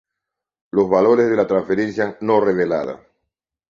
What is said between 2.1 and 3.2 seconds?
no revelada.